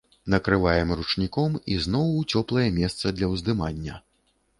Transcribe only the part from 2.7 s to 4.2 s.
месца для ўздымання.